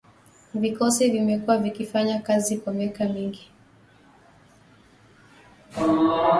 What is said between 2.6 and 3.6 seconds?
miaka mingi